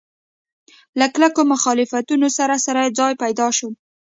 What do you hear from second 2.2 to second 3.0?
سره سره